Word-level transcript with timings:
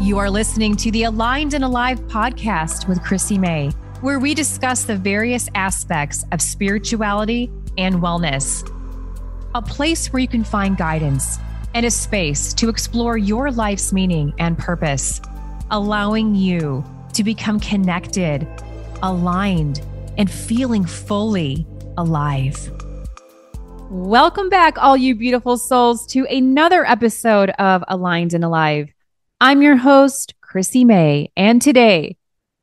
You 0.00 0.16
are 0.16 0.30
listening 0.30 0.76
to 0.76 0.90
the 0.90 1.02
Aligned 1.02 1.52
and 1.52 1.62
Alive 1.62 2.00
podcast 2.08 2.88
with 2.88 3.02
Chrissy 3.02 3.36
May, 3.36 3.68
where 4.00 4.18
we 4.18 4.32
discuss 4.32 4.84
the 4.84 4.96
various 4.96 5.50
aspects 5.54 6.24
of 6.32 6.40
spirituality 6.40 7.50
and 7.76 7.96
wellness. 7.96 8.66
A 9.54 9.60
place 9.60 10.10
where 10.10 10.20
you 10.20 10.26
can 10.26 10.42
find 10.42 10.78
guidance 10.78 11.36
and 11.74 11.84
a 11.84 11.90
space 11.90 12.54
to 12.54 12.70
explore 12.70 13.18
your 13.18 13.50
life's 13.50 13.92
meaning 13.92 14.32
and 14.38 14.56
purpose, 14.56 15.20
allowing 15.70 16.34
you 16.34 16.82
to 17.12 17.22
become 17.22 17.60
connected, 17.60 18.48
aligned, 19.02 19.82
and 20.16 20.30
feeling 20.30 20.86
fully 20.86 21.66
alive. 21.98 22.72
Welcome 23.90 24.48
back, 24.48 24.78
all 24.78 24.96
you 24.96 25.14
beautiful 25.14 25.58
souls, 25.58 26.06
to 26.06 26.24
another 26.24 26.86
episode 26.86 27.50
of 27.58 27.84
Aligned 27.86 28.32
and 28.32 28.44
Alive. 28.44 28.94
I'm 29.42 29.62
your 29.62 29.78
host, 29.78 30.34
Chrissy 30.42 30.84
May, 30.84 31.32
and 31.34 31.62
today 31.62 32.18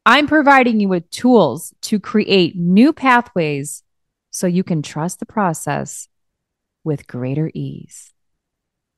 I'm 0.06 0.28
providing 0.28 0.80
you 0.80 0.88
with 0.88 1.10
tools 1.10 1.74
to 1.82 2.00
create 2.00 2.56
new 2.56 2.94
pathways 2.94 3.82
so 4.30 4.46
you 4.46 4.64
can 4.64 4.84
trust 4.84 5.20
the 5.20 5.26
process 5.26 6.08
with 6.84 7.08
greater 7.08 7.50
ease. 7.56 8.14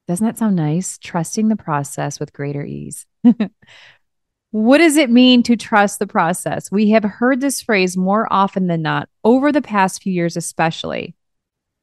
Doesn't 0.10 0.26
that 0.26 0.38
sound 0.38 0.58
nice? 0.58 0.98
Trusting 0.98 1.48
the 1.48 1.56
process 1.56 2.20
with 2.20 2.34
greater 2.34 2.66
ease. 2.66 3.06
what 4.52 4.80
does 4.80 4.98
it 4.98 5.10
mean 5.10 5.42
to 5.44 5.56
trust 5.56 6.00
the 6.00 6.08
process? 6.08 6.70
We 6.70 6.90
have 6.90 7.06
heard 7.06 7.40
this 7.40 7.62
phrase 7.62 7.96
more 7.96 8.28
often 8.30 8.68
than 8.68 8.82
not 8.82 9.08
over 9.24 9.54
the 9.54 9.62
past 9.62 10.04
few 10.04 10.12
years, 10.12 10.36
especially. 10.36 11.16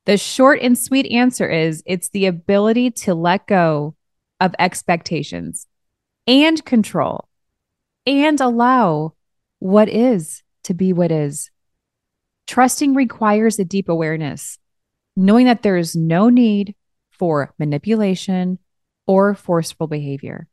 The 0.04 0.18
short 0.18 0.60
and 0.60 0.78
sweet 0.78 1.06
answer 1.06 1.48
is 1.48 1.82
it's 1.86 2.10
the 2.10 2.26
ability 2.26 2.90
to 2.90 3.14
let 3.14 3.46
go 3.46 3.94
of 4.40 4.54
expectations 4.58 5.66
and 6.26 6.64
control 6.64 7.28
and 8.06 8.40
allow 8.40 9.14
what 9.58 9.88
is 9.88 10.42
to 10.64 10.74
be 10.74 10.92
what 10.92 11.10
is. 11.10 11.50
Trusting 12.46 12.94
requires 12.94 13.58
a 13.58 13.64
deep 13.64 13.88
awareness, 13.88 14.58
knowing 15.16 15.46
that 15.46 15.62
there 15.62 15.76
is 15.76 15.96
no 15.96 16.28
need 16.28 16.74
for 17.10 17.52
manipulation 17.58 18.58
or 19.06 19.34
forceful 19.34 19.86
behavior, 19.86 20.48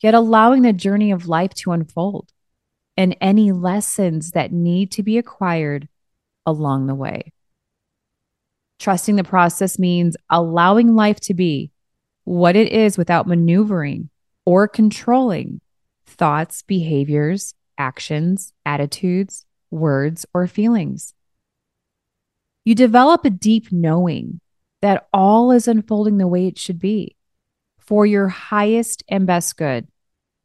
yet 0.00 0.14
allowing 0.14 0.62
the 0.62 0.72
journey 0.72 1.10
of 1.10 1.28
life 1.28 1.52
to 1.54 1.72
unfold 1.72 2.30
and 2.96 3.16
any 3.20 3.52
lessons 3.52 4.32
that 4.32 4.52
need 4.52 4.92
to 4.92 5.02
be 5.02 5.18
acquired 5.18 5.88
along 6.46 6.86
the 6.86 6.94
way. 6.94 7.32
Trusting 8.78 9.16
the 9.16 9.24
process 9.24 9.78
means 9.78 10.16
allowing 10.30 10.94
life 10.94 11.20
to 11.20 11.34
be 11.34 11.70
what 12.24 12.56
it 12.56 12.72
is 12.72 12.96
without 12.96 13.26
maneuvering 13.26 14.08
or 14.44 14.68
controlling 14.68 15.60
thoughts, 16.06 16.62
behaviors, 16.62 17.54
actions, 17.78 18.52
attitudes, 18.66 19.46
words, 19.70 20.26
or 20.34 20.46
feelings. 20.46 21.14
You 22.64 22.74
develop 22.74 23.24
a 23.24 23.30
deep 23.30 23.72
knowing 23.72 24.40
that 24.82 25.08
all 25.12 25.50
is 25.50 25.68
unfolding 25.68 26.18
the 26.18 26.28
way 26.28 26.46
it 26.46 26.58
should 26.58 26.78
be 26.78 27.16
for 27.78 28.06
your 28.06 28.28
highest 28.28 29.02
and 29.08 29.26
best 29.26 29.56
good 29.56 29.88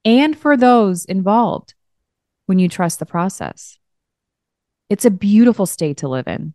and 0.04 0.38
for 0.38 0.56
those 0.56 1.06
involved 1.06 1.74
when 2.46 2.60
you 2.60 2.70
trust 2.70 3.00
the 3.00 3.06
process. 3.06 3.78
It's 4.90 5.06
a 5.06 5.12
beautiful 5.12 5.66
state 5.66 5.98
to 5.98 6.08
live 6.08 6.28
in 6.28 6.54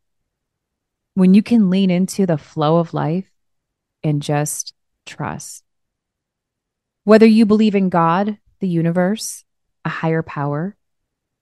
when 1.14 1.34
you 1.34 1.42
can 1.42 1.68
lean 1.68 1.90
into 1.90 2.26
the 2.26 2.38
flow 2.38 2.78
of 2.78 2.94
life 2.94 3.30
and 4.02 4.22
just 4.22 4.72
trust. 5.04 5.64
Whether 7.10 7.26
you 7.26 7.44
believe 7.44 7.74
in 7.74 7.88
God, 7.88 8.38
the 8.60 8.68
universe, 8.68 9.42
a 9.84 9.88
higher 9.88 10.22
power, 10.22 10.76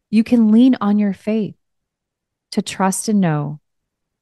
you 0.08 0.24
can 0.24 0.50
lean 0.50 0.78
on 0.80 0.98
your 0.98 1.12
faith 1.12 1.56
to 2.52 2.62
trust 2.62 3.10
and 3.10 3.20
know 3.20 3.60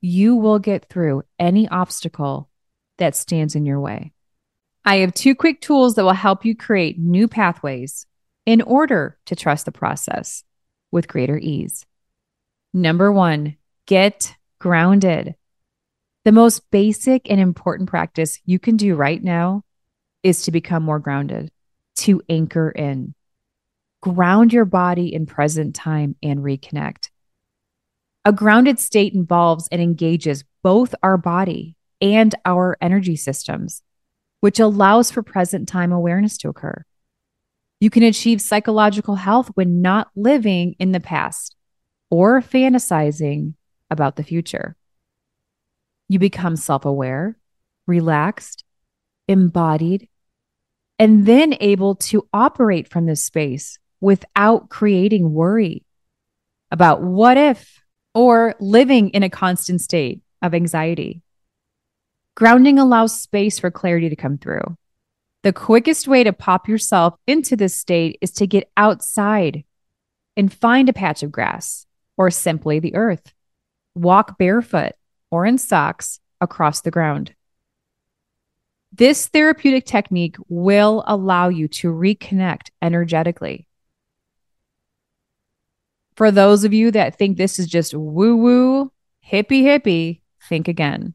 you 0.00 0.34
will 0.34 0.59
get 0.59 0.88
through 0.88 1.22
any 1.38 1.69
obstacle 1.69 2.50
that 2.98 3.15
stands 3.15 3.54
in 3.54 3.65
your 3.65 3.78
way. 3.78 4.12
I 4.84 4.97
have 4.97 5.15
two 5.15 5.37
quick 5.37 5.60
tools 5.60 5.94
that 5.94 6.03
will 6.03 6.15
help 6.15 6.44
you 6.44 6.56
create 6.56 6.98
new 6.98 7.28
pathways 7.28 8.06
in 8.44 8.60
order 8.60 9.16
to 9.26 9.37
trust 9.37 9.66
the 9.66 9.70
process 9.70 10.43
with 10.91 11.06
greater 11.06 11.38
ease. 11.38 11.87
Number 12.75 13.12
one, 13.12 13.56
get 13.87 14.34
grounded. 14.59 15.37
The 16.25 16.32
most 16.32 16.69
basic 16.72 17.31
and 17.31 17.38
important 17.38 17.88
practice 17.88 18.41
you 18.44 18.59
can 18.59 18.76
do 18.76 18.97
right 18.97 19.22
now 19.22 19.62
is 20.22 20.43
to 20.43 20.50
become 20.50 20.82
more 20.82 20.99
grounded, 20.99 21.50
to 21.97 22.22
anchor 22.28 22.71
in. 22.71 23.15
Ground 24.03 24.53
your 24.53 24.65
body 24.65 25.12
in 25.12 25.27
present 25.27 25.75
time 25.75 26.16
and 26.22 26.41
reconnect. 26.41 27.10
A 28.25 28.32
grounded 28.32 28.78
state 28.81 29.15
involves 29.15 29.69
and 29.71 29.81
engages 29.81 30.44
both 30.62 30.94
our 31.03 31.16
body 31.16 31.76
and 32.00 32.34
our 32.44 32.76
energy 32.81 33.16
systems, 33.16 33.82
which 34.41 34.60
allows 34.60 35.10
for 35.10 35.22
present 35.22 35.69
time 35.69 35.93
awareness 35.93 36.37
to 36.38 36.49
occur. 36.49 36.84
You 37.81 37.91
can 37.91 38.03
achieve 38.03 38.41
psychological 38.41 39.16
health 39.16 39.50
when 39.55 39.82
not 39.82 40.09
living 40.16 40.75
in 40.78 40.93
the 40.93 41.00
past 41.00 41.55
or 42.10 42.41
fantasizing 42.41 43.55
about 43.91 44.16
the 44.16 44.25
future. 44.25 44.76
You 46.09 46.19
become 46.19 46.56
self 46.56 46.84
aware, 46.84 47.37
relaxed, 47.87 48.65
embodied, 49.28 50.09
and 50.98 51.26
then 51.26 51.54
able 51.60 51.94
to 51.94 52.28
operate 52.32 52.88
from 52.88 53.06
this 53.06 53.25
space 53.25 53.78
without 54.00 54.69
creating 54.69 55.32
worry 55.32 55.84
about 56.70 57.03
what 57.03 57.37
if 57.37 57.82
or 58.14 58.54
living 58.60 59.10
in 59.10 59.22
a 59.22 59.31
constant 59.31 59.81
state 59.81 60.20
of 60.42 60.54
anxiety. 60.54 61.22
Grounding 62.34 62.78
allows 62.78 63.20
space 63.20 63.59
for 63.59 63.70
clarity 63.70 64.09
to 64.09 64.16
come 64.16 64.38
through. 64.38 64.76
The 65.43 65.53
quickest 65.53 66.08
way 66.08 66.25
to 66.25 66.32
pop 66.32 66.69
yourself 66.69 67.14
into 67.28 67.54
this 67.54 67.76
state 67.76 68.19
is 68.20 68.32
to 68.32 68.48
get 68.48 68.69
outside 68.76 69.64
and 70.37 70.53
find 70.53 70.88
a 70.88 70.93
patch 70.93 71.22
of 71.22 71.31
grass 71.31 71.87
or 72.16 72.32
simply 72.32 72.81
the 72.81 72.97
earth. 72.97 73.32
Walk 73.94 74.38
barefoot 74.38 74.94
or 75.31 75.47
in 75.47 75.56
socks 75.56 76.19
across 76.41 76.81
the 76.81 76.91
ground. 76.91 77.35
This 78.96 79.26
therapeutic 79.26 79.84
technique 79.84 80.36
will 80.48 81.04
allow 81.06 81.50
you 81.50 81.68
to 81.68 81.92
reconnect 81.92 82.70
energetically. 82.80 83.66
For 86.14 86.30
those 86.30 86.64
of 86.64 86.72
you 86.72 86.90
that 86.92 87.18
think 87.18 87.36
this 87.36 87.58
is 87.58 87.66
just 87.66 87.92
woo 87.92 88.36
woo, 88.36 88.92
hippy 89.20 89.64
hippie, 89.64 90.22
think 90.48 90.66
again. 90.66 91.12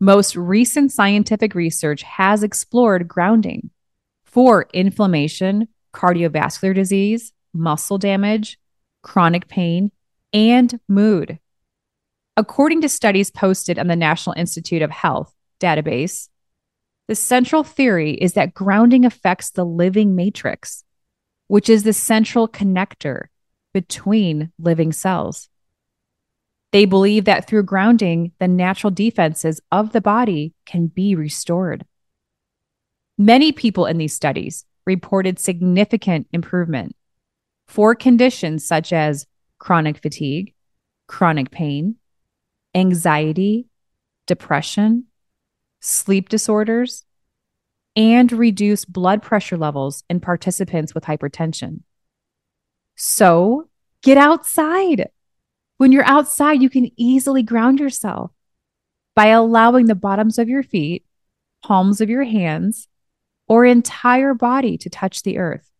Most 0.00 0.34
recent 0.34 0.90
scientific 0.90 1.54
research 1.54 2.02
has 2.02 2.42
explored 2.42 3.06
grounding 3.06 3.70
for 4.24 4.66
inflammation, 4.74 5.68
cardiovascular 5.94 6.74
disease, 6.74 7.32
muscle 7.54 7.98
damage, 7.98 8.58
chronic 9.02 9.46
pain, 9.46 9.92
and 10.32 10.80
mood. 10.88 11.38
According 12.36 12.80
to 12.80 12.88
studies 12.88 13.30
posted 13.30 13.78
on 13.78 13.86
the 13.86 13.94
National 13.94 14.34
Institute 14.36 14.82
of 14.82 14.90
Health 14.90 15.32
database, 15.60 16.28
the 17.08 17.14
central 17.14 17.64
theory 17.64 18.12
is 18.12 18.34
that 18.34 18.54
grounding 18.54 19.04
affects 19.04 19.50
the 19.50 19.64
living 19.64 20.14
matrix, 20.14 20.84
which 21.46 21.68
is 21.68 21.82
the 21.82 21.94
central 21.94 22.46
connector 22.46 23.24
between 23.72 24.52
living 24.58 24.92
cells. 24.92 25.48
They 26.70 26.84
believe 26.84 27.24
that 27.24 27.46
through 27.46 27.62
grounding, 27.62 28.32
the 28.38 28.48
natural 28.48 28.90
defenses 28.90 29.60
of 29.72 29.92
the 29.92 30.02
body 30.02 30.52
can 30.66 30.86
be 30.86 31.14
restored. 31.14 31.86
Many 33.16 33.52
people 33.52 33.86
in 33.86 33.96
these 33.96 34.14
studies 34.14 34.66
reported 34.86 35.38
significant 35.38 36.28
improvement 36.32 36.94
for 37.66 37.94
conditions 37.94 38.66
such 38.66 38.92
as 38.92 39.26
chronic 39.58 39.98
fatigue, 39.98 40.54
chronic 41.06 41.50
pain, 41.50 41.96
anxiety, 42.74 43.66
depression, 44.26 45.07
sleep 45.80 46.28
disorders, 46.28 47.04
and 47.96 48.30
reduce 48.30 48.84
blood 48.84 49.22
pressure 49.22 49.56
levels 49.56 50.04
in 50.08 50.20
participants 50.20 50.94
with 50.94 51.04
hypertension. 51.04 51.80
So 52.96 53.68
get 54.02 54.18
outside. 54.18 55.10
When 55.78 55.92
you're 55.92 56.04
outside, 56.04 56.62
you 56.62 56.70
can 56.70 56.90
easily 56.96 57.42
ground 57.42 57.80
yourself 57.80 58.32
by 59.14 59.28
allowing 59.28 59.86
the 59.86 59.94
bottoms 59.94 60.38
of 60.38 60.48
your 60.48 60.62
feet, 60.62 61.04
palms 61.62 62.00
of 62.00 62.08
your 62.08 62.24
hands, 62.24 62.88
or 63.48 63.64
entire 63.64 64.34
body 64.34 64.76
to 64.78 64.90
touch 64.90 65.22
the 65.22 65.38
earth. 65.38 65.70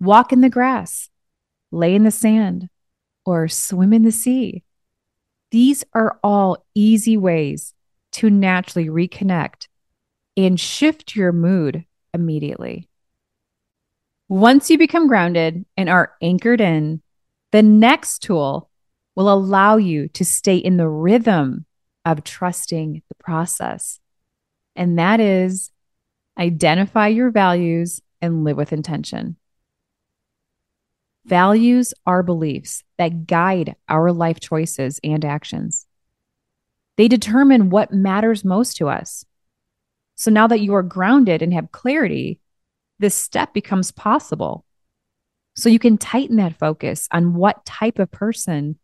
Walk 0.00 0.32
in 0.32 0.42
the 0.42 0.50
grass, 0.50 1.10
lay 1.72 1.94
in 1.94 2.04
the 2.04 2.10
sand, 2.10 2.68
or 3.24 3.48
swim 3.48 3.92
in 3.92 4.02
the 4.02 4.12
sea. 4.12 4.62
These 5.50 5.84
are 5.94 6.18
all 6.22 6.64
easy 6.74 7.16
ways 7.16 7.74
to 8.12 8.30
naturally 8.30 8.88
reconnect 8.88 9.68
and 10.36 10.58
shift 10.58 11.16
your 11.16 11.32
mood 11.32 11.84
immediately. 12.12 12.88
Once 14.28 14.70
you 14.70 14.76
become 14.76 15.08
grounded 15.08 15.64
and 15.76 15.88
are 15.88 16.12
anchored 16.20 16.60
in, 16.60 17.00
the 17.52 17.62
next 17.62 18.20
tool 18.20 18.70
will 19.16 19.32
allow 19.32 19.76
you 19.76 20.08
to 20.08 20.24
stay 20.24 20.56
in 20.56 20.76
the 20.76 20.88
rhythm 20.88 21.64
of 22.04 22.24
trusting 22.24 23.02
the 23.08 23.14
process. 23.18 23.98
And 24.76 24.98
that 24.98 25.18
is 25.18 25.70
identify 26.38 27.08
your 27.08 27.30
values 27.30 28.00
and 28.20 28.44
live 28.44 28.56
with 28.56 28.72
intention. 28.72 29.36
Values 31.28 31.92
are 32.06 32.22
beliefs 32.22 32.82
that 32.96 33.26
guide 33.26 33.76
our 33.86 34.12
life 34.12 34.40
choices 34.40 34.98
and 35.04 35.26
actions. 35.26 35.86
They 36.96 37.06
determine 37.06 37.68
what 37.68 37.92
matters 37.92 38.46
most 38.46 38.78
to 38.78 38.88
us. 38.88 39.26
So 40.16 40.30
now 40.30 40.46
that 40.46 40.60
you 40.60 40.74
are 40.74 40.82
grounded 40.82 41.42
and 41.42 41.52
have 41.52 41.70
clarity, 41.70 42.40
this 42.98 43.14
step 43.14 43.52
becomes 43.52 43.90
possible. 43.92 44.64
So 45.54 45.68
you 45.68 45.78
can 45.78 45.98
tighten 45.98 46.36
that 46.36 46.58
focus 46.58 47.08
on 47.12 47.34
what 47.34 47.66
type 47.66 47.98
of 47.98 48.10
person 48.10 48.78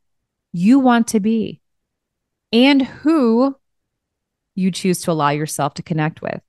you 0.52 0.78
want 0.78 1.08
to 1.08 1.20
be 1.20 1.62
and 2.52 2.82
who 2.82 3.56
you 4.54 4.70
choose 4.70 5.00
to 5.00 5.10
allow 5.10 5.30
yourself 5.30 5.74
to 5.74 5.82
connect 5.82 6.20
with. 6.20 6.42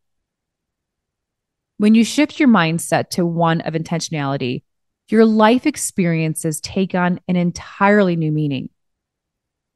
When 1.78 1.96
you 1.96 2.04
shift 2.04 2.38
your 2.38 2.50
mindset 2.50 3.12
to 3.12 3.26
one 3.26 3.62
of 3.62 3.74
intentionality, 3.74 4.64
your 5.08 5.26
life 5.26 5.66
experiences 5.66 6.60
take 6.62 6.96
on 6.96 7.20
an 7.28 7.36
entirely 7.36 8.16
new 8.16 8.32
meaning. 8.32 8.70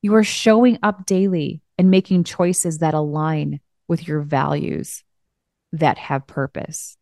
You 0.02 0.16
are 0.16 0.24
showing 0.24 0.80
up 0.81 1.06
daily 1.06 1.62
and 1.78 1.92
making 1.92 2.24
choices 2.24 2.80
that 2.80 2.94
align 2.94 3.60
with 3.88 4.08
your 4.08 4.22
values 4.22 5.04
that 5.72 5.98
have 5.98 6.26
purpose. 6.26 6.98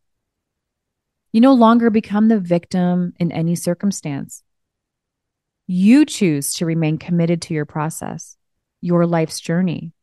You 1.32 1.42
no 1.42 1.54
longer 1.54 1.90
become 1.90 2.28
the 2.28 2.40
victim 2.40 3.14
in 3.20 3.32
any 3.32 3.56
circumstance. 3.56 4.44
You 5.68 6.06
choose 6.06 6.54
to 6.56 6.66
remain 6.66 6.98
committed 6.98 7.42
to 7.44 7.54
your 7.54 7.66
process, 7.66 8.38
your 8.82 9.06
life's 9.06 9.40
journey. 9.40 9.94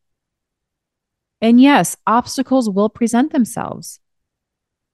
And 1.40 1.60
yes, 1.60 1.96
obstacles 2.06 2.70
will 2.70 2.88
present 2.88 3.32
themselves. 3.32 4.00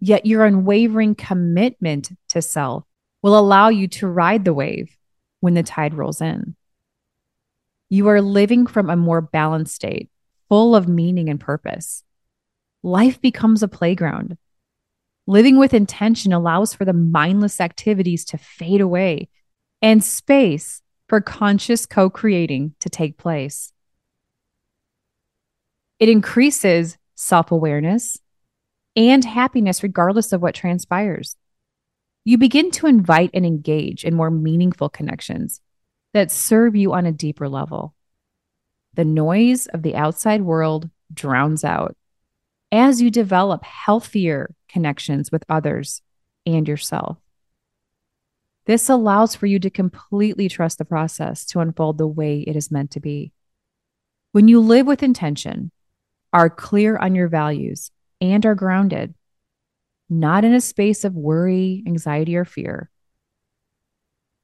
Yet 0.00 0.27
your 0.27 0.44
unwavering 0.44 1.15
commitment 1.15 2.11
to 2.31 2.41
self 2.41 2.85
will 3.22 3.38
allow 3.38 3.69
you 3.69 3.88
to 3.88 4.06
ride 4.06 4.44
the 4.44 4.55
wave 4.55 4.96
when 5.40 5.55
the 5.55 5.62
tide 5.62 5.94
rolls 5.94 6.20
in. 6.20 6.56
You 7.88 8.08
are 8.08 8.22
living 8.22 8.67
from 8.67 8.88
a 8.88 8.96
more 8.96 9.20
balanced 9.20 9.75
state, 9.75 10.11
full 10.49 10.76
of 10.76 10.88
meaning 10.88 11.28
and 11.28 11.40
purpose. 11.40 12.05
Life 12.82 13.20
becomes 13.20 13.62
a 13.62 13.69
playground. 13.69 14.38
Living 15.26 15.58
with 15.58 15.75
intention 15.75 16.32
allows 16.32 16.75
for 16.75 16.84
the 16.84 16.93
mindless 16.93 17.61
activities 17.61 18.25
to 18.26 18.38
fade 18.38 18.81
away 18.81 19.28
and 19.82 20.02
space 20.02 20.82
for 21.08 21.20
conscious 21.20 21.87
co 21.87 22.08
creating 22.08 22.75
to 22.81 22.88
take 22.88 23.19
place. 23.19 23.72
It 25.99 26.08
increases 26.08 26.96
self 27.14 27.52
awareness, 27.52 28.19
and 28.96 29.25
happiness, 29.25 29.82
regardless 29.82 30.32
of 30.32 30.40
what 30.40 30.55
transpires. 30.55 31.37
You 32.31 32.38
begin 32.38 32.71
to 32.71 32.87
invite 32.87 33.31
and 33.35 33.44
engage 33.44 34.05
in 34.05 34.15
more 34.15 34.31
meaningful 34.31 34.88
connections 34.88 35.61
that 36.15 36.31
serve 36.31 36.77
you 36.77 36.93
on 36.93 37.05
a 37.05 37.11
deeper 37.11 37.49
level. 37.49 37.93
The 38.94 39.05
noise 39.05 39.67
of 39.67 39.82
the 39.82 39.97
outside 39.97 40.43
world 40.43 40.88
drowns 41.12 41.65
out 41.65 41.97
as 42.71 43.03
you 43.03 43.11
develop 43.11 43.65
healthier 43.65 44.55
connections 44.69 45.32
with 45.32 45.43
others 45.49 46.03
and 46.47 46.69
yourself. 46.69 47.19
This 48.65 48.88
allows 48.88 49.35
for 49.35 49.47
you 49.47 49.59
to 49.59 49.69
completely 49.69 50.49
trust 50.49 50.79
the 50.79 50.85
process 50.85 51.44
to 51.47 51.59
unfold 51.59 51.99
the 51.99 52.06
way 52.06 52.44
it 52.47 52.55
is 52.55 52.71
meant 52.71 52.93
to 52.93 53.00
be. 53.00 53.32
When 54.31 54.47
you 54.47 54.61
live 54.61 54.87
with 54.87 55.03
intention, 55.03 55.73
are 56.32 56.49
clear 56.49 56.97
on 56.97 57.17
your 57.17 57.27
values, 57.27 57.91
and 58.21 58.47
are 58.47 58.55
grounded, 58.55 59.17
not 60.10 60.44
in 60.44 60.52
a 60.52 60.60
space 60.60 61.04
of 61.04 61.14
worry, 61.14 61.82
anxiety, 61.86 62.36
or 62.36 62.44
fear. 62.44 62.90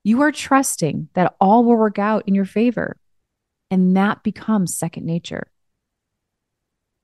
You 0.04 0.22
are 0.22 0.32
trusting 0.32 1.08
that 1.14 1.34
all 1.40 1.64
will 1.64 1.76
work 1.76 1.98
out 1.98 2.28
in 2.28 2.34
your 2.34 2.44
favor, 2.44 2.96
and 3.70 3.96
that 3.96 4.22
becomes 4.22 4.76
second 4.76 5.04
nature. 5.04 5.50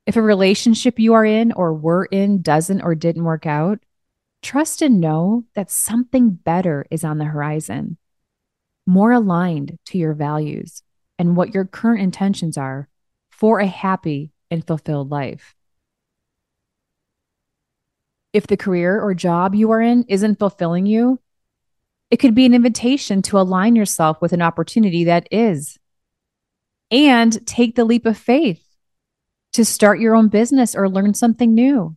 If 0.07 0.17
a 0.17 0.23
relationship 0.23 0.99
you 0.99 1.15
are 1.15 1.25
in 1.25 1.53
or 1.53 1.75
were 1.75 2.05
in 2.05 2.43
doesn't 2.43 2.81
or 2.81 2.95
didn't 2.95 3.25
work 3.25 3.45
out, 3.45 3.81
trust 4.43 4.83
and 4.83 5.01
know 5.01 5.45
that 5.55 5.71
something 5.71 6.31
better 6.31 6.87
is 6.91 7.05
on 7.05 7.19
the 7.19 7.25
horizon, 7.25 7.99
more 8.87 9.13
aligned 9.13 9.79
to 9.87 9.99
your 9.99 10.15
values 10.15 10.83
and 11.19 11.37
what 11.37 11.55
your 11.55 11.65
current 11.65 12.03
intentions 12.03 12.57
are 12.57 12.89
for 13.31 13.59
a 13.59 13.67
happy 13.67 14.31
and 14.51 14.67
fulfilled 14.67 15.11
life 15.11 15.55
if 18.33 18.47
the 18.47 18.57
career 18.57 19.01
or 19.01 19.15
job 19.15 19.55
you 19.55 19.71
are 19.71 19.81
in 19.81 20.05
isn't 20.09 20.39
fulfilling 20.39 20.87
you, 20.87 21.21
it 22.11 22.19
could 22.19 22.35
be 22.35 22.47
an 22.47 22.55
invitation 22.55 23.23
to 23.23 23.39
align 23.39 23.77
yourself 23.77 24.21
with 24.21 24.33
an 24.33 24.43
opportunity 24.43 25.05
that 25.05 25.29
is. 25.31 25.79
And 26.91 27.47
take 27.47 27.75
the 27.75 27.87
leap 27.87 28.05
of 28.05 28.19
faith 28.19 28.63
to 29.55 29.65
start 29.65 29.99
your 29.99 30.15
own 30.15 30.29
business 30.29 30.75
or 30.75 30.89
learn 30.89 31.15
something 31.15 31.55
new. 31.55 31.97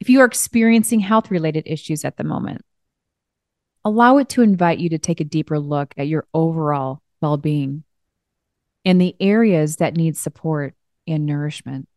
If 0.00 0.08
you 0.08 0.20
are 0.20 0.24
experiencing 0.24 1.00
health 1.00 1.30
related 1.30 1.64
issues 1.66 2.04
at 2.04 2.16
the 2.16 2.24
moment, 2.24 2.62
allow 3.84 4.18
it 4.18 4.28
to 4.30 4.42
invite 4.42 4.78
you 4.78 4.88
to 4.90 4.98
take 4.98 5.20
a 5.20 5.24
deeper 5.24 5.58
look 5.58 5.94
at 5.96 6.08
your 6.08 6.26
overall 6.34 7.00
well 7.20 7.36
being 7.36 7.84
and 8.84 9.00
the 9.00 9.16
areas 9.20 9.76
that 9.76 9.96
need 9.96 10.16
support 10.16 10.74
and 11.06 11.26
nourishment. 11.26 11.88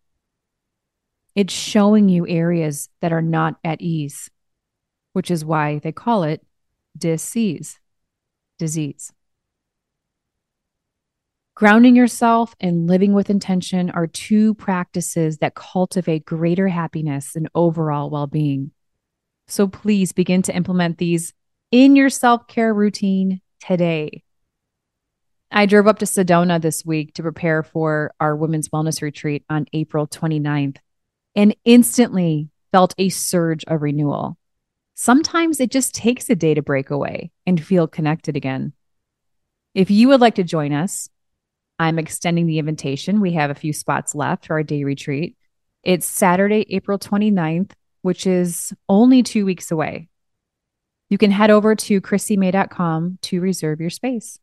It's 1.36 1.54
showing 1.54 2.10
you 2.10 2.28
areas 2.28 2.89
that 3.01 3.13
are 3.13 3.22
not 3.22 3.56
at 3.63 3.81
ease, 3.81 4.30
which 5.13 5.31
is 5.31 5.45
why 5.45 5.80
they 5.80 5.92
call 5.92 6.24
it 6.24 6.45
disease, 6.98 7.80
disease. 8.60 9.13
Grounding 11.56 11.95
yourself 11.95 12.56
and 12.60 12.88
living 12.88 13.13
with 13.13 13.30
intention 13.30 13.89
are 13.92 14.07
two 14.07 14.56
practices 14.56 15.38
that 15.38 15.56
cultivate 15.56 16.25
greater 16.25 16.68
happiness 16.68 17.36
and 17.36 17.50
overall 17.54 18.10
well 18.10 18.28
being. 18.28 18.72
So 19.48 19.68
please 19.68 20.11
begin 20.11 20.42
to 20.44 20.56
implement 20.56 20.97
these 20.97 21.33
in 21.71 21.95
your 21.95 22.09
self 22.09 22.47
care 22.47 22.73
routine 22.73 23.42
today. 23.59 24.23
I 25.52 25.66
drove 25.66 25.88
up 25.88 26.00
to 26.00 26.06
Sedona 26.06 26.61
this 26.61 26.85
week 26.85 27.14
to 27.16 27.21
prepare 27.21 27.61
for 27.61 28.14
our 28.19 28.35
women's 28.35 28.69
wellness 28.69 29.02
retreat 29.02 29.44
on 29.50 29.66
April 29.73 30.07
29th 30.07 30.78
and 31.35 31.56
instantly 31.66 32.50
felt 32.71 32.95
a 32.97 33.09
surge 33.09 33.64
of 33.66 33.81
renewal. 33.81 34.38
Sometimes 34.95 35.59
it 35.59 35.71
just 35.71 35.95
takes 35.95 36.30
a 36.30 36.35
day 36.35 36.54
to 36.54 36.61
break 36.61 36.90
away 36.90 37.31
and 37.45 37.64
feel 37.64 37.88
connected 37.88 38.35
again. 38.35 38.73
If 39.73 39.90
you 39.90 40.09
would 40.09 40.21
like 40.21 40.35
to 40.35 40.44
join 40.44 40.73
us, 40.73 41.09
I'm 41.80 41.97
extending 41.97 42.45
the 42.45 42.59
invitation. 42.59 43.21
We 43.21 43.33
have 43.33 43.50
a 43.50 43.56
few 43.56 43.73
spots 43.73 44.14
left 44.14 44.45
for 44.45 44.54
our 44.54 44.64
day 44.64 44.83
retreat. 44.83 45.35
It's 45.83 46.06
Saturday, 46.06 46.66
April 46.69 47.00
29th, 47.00 47.71
which 48.04 48.28
is 48.28 48.73
only 48.88 49.23
two 49.23 49.45
weeks 49.45 49.71
away. 49.71 50.09
You 51.09 51.18
can 51.18 51.31
head 51.31 51.50
over 51.50 51.76
to 51.76 52.00
chrissymay.com 52.00 53.18
to 53.21 53.42
reserve 53.42 53.81
your 53.81 53.90
space. 53.90 54.38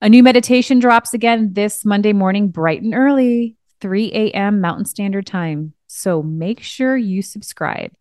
A 0.00 0.08
new 0.08 0.22
meditation 0.22 0.78
drops 0.78 1.14
again 1.14 1.52
this 1.52 1.84
Monday 1.84 2.12
morning, 2.12 2.48
bright 2.48 2.82
and 2.82 2.94
early. 2.94 3.56
3 3.84 4.10
a.m. 4.14 4.62
Mountain 4.62 4.86
Standard 4.86 5.26
Time. 5.26 5.74
So 5.88 6.22
make 6.22 6.62
sure 6.62 6.96
you 6.96 7.20
subscribe. 7.20 7.92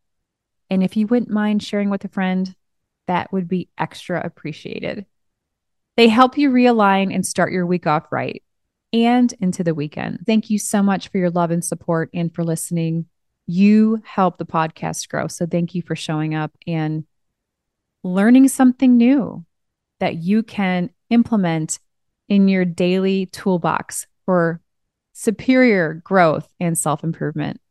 And 0.70 0.82
if 0.82 0.96
you 0.96 1.08
wouldn't 1.08 1.30
mind 1.30 1.62
sharing 1.62 1.90
with 1.90 2.06
a 2.06 2.08
friend, 2.08 2.56
that 3.08 3.34
would 3.34 3.50
be 3.50 3.68
extra 3.78 4.26
appreciated. 4.26 5.06
They 5.98 6.08
help 6.08 6.38
you 6.38 6.52
realign 6.52 7.14
and 7.14 7.26
start 7.26 7.52
your 7.52 7.66
week 7.66 7.86
off 7.86 8.06
right 8.14 8.42
and 8.94 9.34
into 9.42 9.62
the 9.62 9.76
weekend. 9.76 10.20
Thank 10.26 10.50
you 10.50 10.58
so 10.58 10.82
much 10.82 11.10
for 11.10 11.18
your 11.18 11.30
love 11.30 11.52
and 11.52 11.66
support 11.66 12.10
and 12.14 12.34
for 12.34 12.46
listening. 12.46 13.08
You 13.46 14.02
help 14.06 14.38
the 14.38 14.46
podcast 14.46 15.10
grow. 15.10 15.28
So 15.28 15.46
thank 15.46 15.76
you 15.76 15.82
for 15.82 15.98
showing 15.98 16.34
up 16.34 16.56
and 16.66 17.04
learning 18.06 18.48
something 18.48 18.96
new 18.96 19.46
that 20.00 20.16
you 20.16 20.44
can 20.44 20.92
implement 21.10 21.78
in 22.30 22.48
your 22.48 22.64
daily 22.64 23.26
toolbox 23.26 24.08
for 24.26 24.62
superior 25.14 25.94
growth 26.04 26.52
and 26.60 26.78
self 26.78 27.04
improvement. 27.04 27.62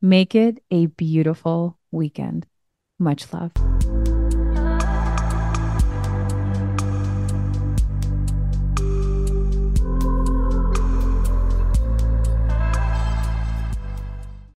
Make 0.00 0.34
it 0.34 0.62
a 0.70 0.86
beautiful 0.86 1.78
weekend. 1.90 2.46
Much 2.98 3.32
love. 3.32 3.52